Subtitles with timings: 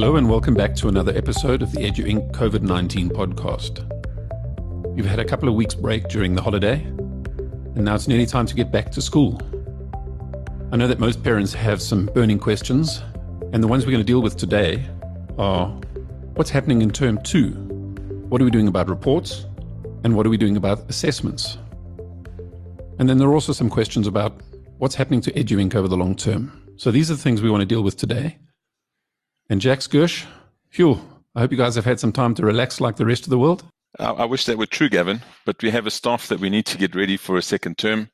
[0.00, 2.32] Hello, and welcome back to another episode of the Edu Inc.
[2.32, 3.86] COVID 19 podcast.
[4.96, 8.46] You've had a couple of weeks' break during the holiday, and now it's nearly time
[8.46, 9.38] to get back to school.
[10.72, 13.02] I know that most parents have some burning questions,
[13.52, 14.82] and the ones we're going to deal with today
[15.36, 15.68] are
[16.32, 17.50] what's happening in term two?
[18.30, 19.44] What are we doing about reports?
[20.02, 21.58] And what are we doing about assessments?
[22.98, 24.40] And then there are also some questions about
[24.78, 25.74] what's happening to Edu Inc.
[25.74, 26.50] over the long term.
[26.78, 28.38] So these are the things we want to deal with today.
[29.50, 30.26] And Jack Gersh,
[30.70, 31.00] phew,
[31.34, 33.38] I hope you guys have had some time to relax like the rest of the
[33.38, 33.64] world.
[33.98, 36.78] I wish that were true, Gavin, but we have a staff that we need to
[36.78, 38.10] get ready for a second term,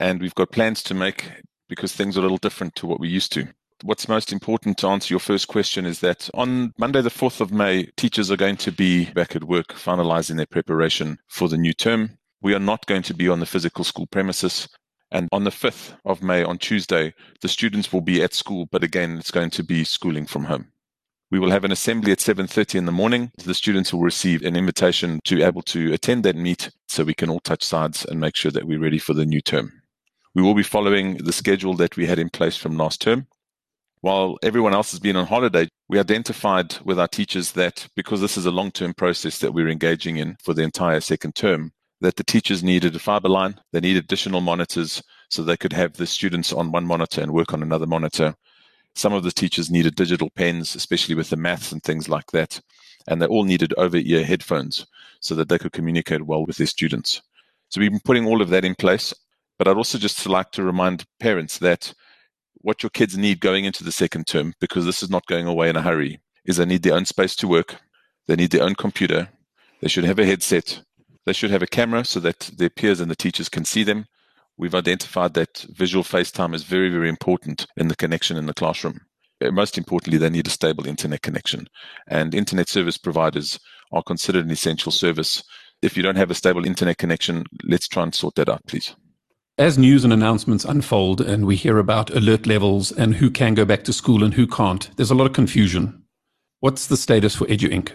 [0.00, 1.30] and we've got plans to make
[1.68, 3.46] because things are a little different to what we used to.
[3.82, 7.52] What's most important to answer your first question is that on Monday, the 4th of
[7.52, 11.72] May, teachers are going to be back at work finalizing their preparation for the new
[11.72, 12.18] term.
[12.42, 14.68] We are not going to be on the physical school premises.
[15.10, 18.82] And on the 5th of May, on Tuesday, the students will be at school, but
[18.82, 20.72] again, it's going to be schooling from home.
[21.30, 23.32] We will have an assembly at 7:30 in the morning.
[23.42, 27.14] The students will receive an invitation to be able to attend that meet so we
[27.14, 29.72] can all touch sides and make sure that we're ready for the new term.
[30.34, 33.26] We will be following the schedule that we had in place from last term.
[34.00, 38.36] While everyone else has been on holiday, we identified with our teachers that because this
[38.36, 41.72] is a long-term process that we're engaging in for the entire second term,
[42.04, 45.94] that the teachers needed a fiber line, they needed additional monitors so they could have
[45.94, 48.34] the students on one monitor and work on another monitor.
[48.94, 52.60] Some of the teachers needed digital pens, especially with the maths and things like that.
[53.08, 54.86] And they all needed over ear headphones
[55.20, 57.22] so that they could communicate well with their students.
[57.70, 59.12] So we've been putting all of that in place.
[59.58, 61.94] But I'd also just like to remind parents that
[62.56, 65.68] what your kids need going into the second term, because this is not going away
[65.68, 67.76] in a hurry, is they need their own space to work.
[68.26, 69.28] They need their own computer.
[69.80, 70.82] They should have a headset.
[71.26, 74.06] They should have a camera so that their peers and the teachers can see them.
[74.56, 79.00] We've identified that visual FaceTime is very, very important in the connection in the classroom.
[79.44, 81.66] Uh, most importantly, they need a stable internet connection.
[82.06, 83.58] And internet service providers
[83.92, 85.42] are considered an essential service.
[85.82, 88.94] If you don't have a stable internet connection, let's try and sort that out, please.
[89.56, 93.64] As news and announcements unfold and we hear about alert levels and who can go
[93.64, 96.02] back to school and who can't, there's a lot of confusion.
[96.60, 97.92] What's the status for Edu Inc?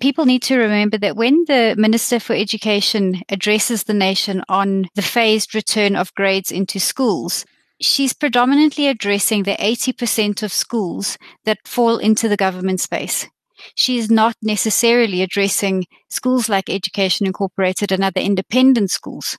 [0.00, 5.02] People need to remember that when the Minister for Education addresses the nation on the
[5.02, 7.44] phased return of grades into schools,
[7.80, 13.26] she's predominantly addressing the 80% of schools that fall into the government space.
[13.74, 19.36] She is not necessarily addressing schools like Education Incorporated and other independent schools.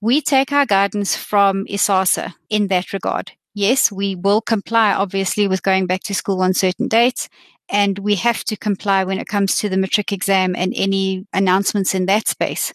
[0.00, 3.32] We take our guidance from ISASA in that regard.
[3.54, 7.28] Yes, we will comply, obviously, with going back to school on certain dates
[7.70, 11.94] and we have to comply when it comes to the matric exam and any announcements
[11.94, 12.72] in that space.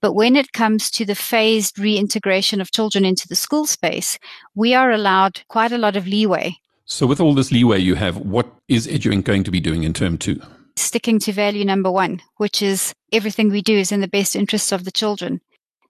[0.00, 4.18] But when it comes to the phased reintegration of children into the school space,
[4.54, 6.56] we are allowed quite a lot of leeway.
[6.86, 9.92] So, with all this leeway you have, what is EduInc going to be doing in
[9.92, 10.42] term two?
[10.76, 14.72] Sticking to value number one, which is everything we do is in the best interests
[14.72, 15.40] of the children.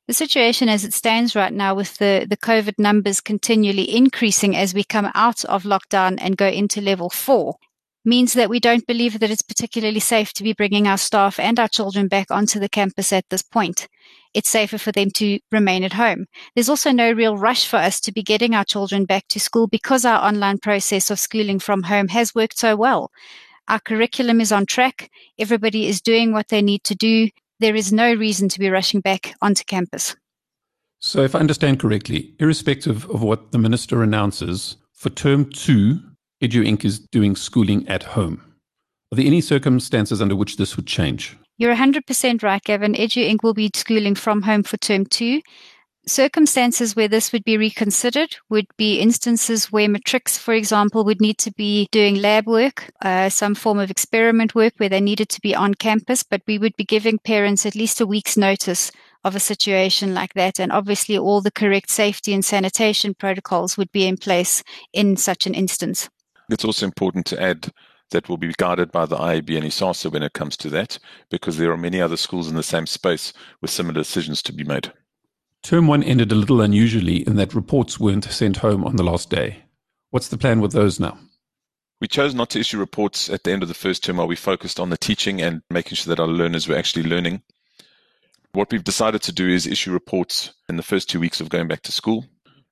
[0.08, 4.74] The situation as it stands right now, with the, the COVID numbers continually increasing as
[4.74, 7.56] we come out of lockdown and go into level four,
[8.04, 11.58] means that we don't believe that it's particularly safe to be bringing our staff and
[11.58, 13.88] our children back onto the campus at this point.
[14.32, 16.26] It's safer for them to remain at home.
[16.54, 19.66] There's also no real rush for us to be getting our children back to school
[19.66, 23.10] because our online process of schooling from home has worked so well.
[23.68, 25.10] Our curriculum is on track.
[25.38, 27.28] Everybody is doing what they need to do.
[27.60, 30.16] There is no reason to be rushing back onto campus.
[30.98, 35.98] So, if I understand correctly, irrespective of what the minister announces, for term two,
[36.42, 36.84] Edu Inc.
[36.84, 38.42] is doing schooling at home.
[39.12, 41.36] Are there any circumstances under which this would change?
[41.58, 42.94] You're 100% right, Gavin.
[42.94, 43.42] Edu Inc.
[43.42, 45.42] will be schooling from home for term two.
[46.06, 51.36] Circumstances where this would be reconsidered would be instances where matrics, for example, would need
[51.38, 55.40] to be doing lab work, uh, some form of experiment work where they needed to
[55.42, 58.90] be on campus, but we would be giving parents at least a week's notice
[59.24, 60.58] of a situation like that.
[60.58, 64.62] And obviously, all the correct safety and sanitation protocols would be in place
[64.94, 66.08] in such an instance.
[66.50, 67.72] It's also important to add
[68.10, 70.98] that will be guided by the IEB and ISASA when it comes to that,
[71.30, 74.64] because there are many other schools in the same space with similar decisions to be
[74.64, 74.92] made.
[75.62, 79.30] Term one ended a little unusually in that reports weren't sent home on the last
[79.30, 79.62] day.
[80.10, 81.18] What's the plan with those now?
[82.00, 84.36] We chose not to issue reports at the end of the first term while we
[84.36, 87.42] focused on the teaching and making sure that our learners were actually learning.
[88.52, 91.68] What we've decided to do is issue reports in the first two weeks of going
[91.68, 92.24] back to school.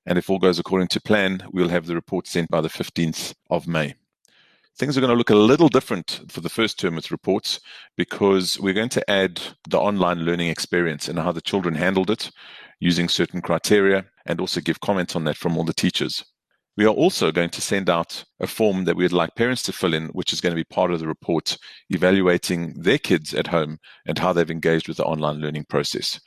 [0.09, 3.35] And if all goes according to plan, we'll have the report sent by the 15th
[3.51, 3.93] of May.
[4.75, 7.59] Things are going to look a little different for the first term with reports
[7.95, 9.39] because we're going to add
[9.69, 12.31] the online learning experience and how the children handled it
[12.79, 16.25] using certain criteria and also give comments on that from all the teachers.
[16.75, 19.93] We are also going to send out a form that we'd like parents to fill
[19.93, 21.55] in, which is going to be part of the report
[21.91, 23.77] evaluating their kids at home
[24.07, 26.19] and how they've engaged with the online learning process.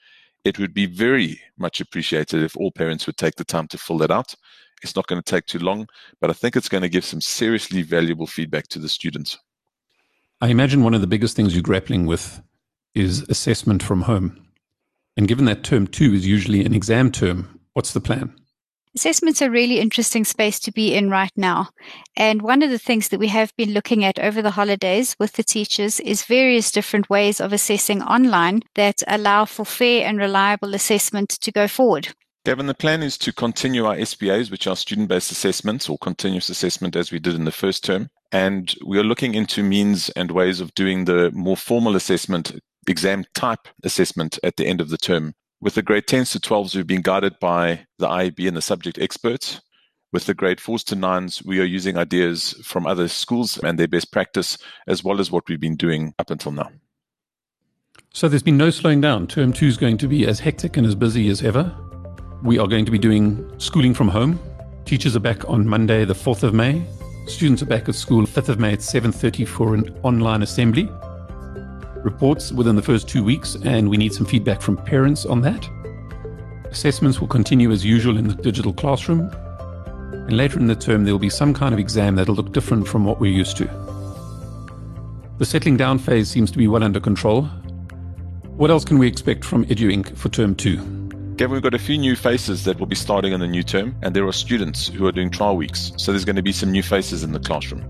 [0.44, 3.98] It would be very much appreciated if all parents would take the time to fill
[3.98, 4.34] that out.
[4.82, 5.86] It's not going to take too long,
[6.20, 9.38] but I think it's going to give some seriously valuable feedback to the students.
[10.40, 12.42] I imagine one of the biggest things you're grappling with
[12.94, 14.48] is assessment from home.
[15.16, 18.34] And given that term two is usually an exam term, what's the plan?
[18.94, 21.70] Assessment's a really interesting space to be in right now.
[22.14, 25.32] And one of the things that we have been looking at over the holidays with
[25.32, 30.74] the teachers is various different ways of assessing online that allow for fair and reliable
[30.74, 32.08] assessment to go forward.
[32.44, 36.50] Gavin, the plan is to continue our SBAs, which are student based assessments or continuous
[36.50, 38.10] assessment as we did in the first term.
[38.30, 42.52] And we are looking into means and ways of doing the more formal assessment,
[42.86, 46.74] exam type assessment at the end of the term with the grade 10s to 12s,
[46.74, 49.60] we've been guided by the IEB and the subject experts.
[50.12, 53.88] With the grade 4s to 9s, we are using ideas from other schools and their
[53.88, 56.68] best practice, as well as what we've been doing up until now.
[58.12, 59.28] So there's been no slowing down.
[59.28, 61.72] Term 2 is going to be as hectic and as busy as ever.
[62.42, 64.40] We are going to be doing schooling from home.
[64.84, 66.84] Teachers are back on Monday, the 4th of May.
[67.28, 70.90] Students are back at school 5th of May at 7:30 for an online assembly
[72.04, 75.68] reports within the first two weeks, and we need some feedback from parents on that.
[76.70, 79.30] Assessments will continue as usual in the digital classroom,
[80.12, 82.86] and later in the term, there will be some kind of exam that'll look different
[82.86, 83.64] from what we're used to.
[85.38, 87.42] The settling down phase seems to be well under control.
[88.56, 90.76] What else can we expect from EduInc for term two?
[91.36, 93.96] Gavin, we've got a few new faces that will be starting in the new term,
[94.02, 95.92] and there are students who are doing trial weeks.
[95.96, 97.82] So there's going to be some new faces in the classroom.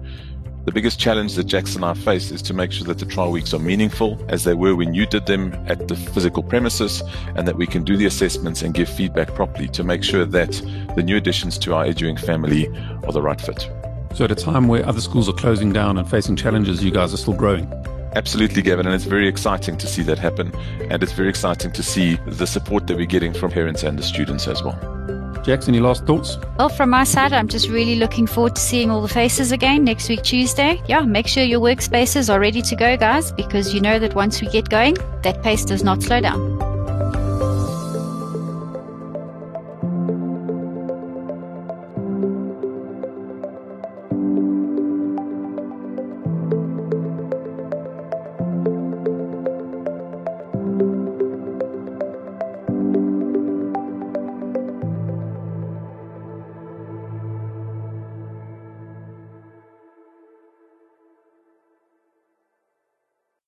[0.65, 3.33] The biggest challenge that Jackson and I face is to make sure that the trial
[3.33, 7.03] weeks are meaningful as they were when you did them at the physical premises
[7.35, 10.53] and that we can do the assessments and give feedback properly to make sure that
[10.95, 12.69] the new additions to our EduInc family
[13.05, 13.69] are the right fit.
[14.15, 17.13] So at a time where other schools are closing down and facing challenges, you guys
[17.13, 17.67] are still growing.
[18.15, 20.55] Absolutely, Gavin, and it's very exciting to see that happen.
[20.91, 24.05] And it's very exciting to see the support that we're getting from parents and the
[24.05, 25.02] students as well.
[25.43, 26.39] Jax, any last thoughts?
[26.59, 29.85] Well, from my side, I'm just really looking forward to seeing all the faces again
[29.85, 30.81] next week, Tuesday.
[30.87, 34.41] Yeah, make sure your workspaces are ready to go, guys, because you know that once
[34.41, 36.52] we get going, that pace does not slow down.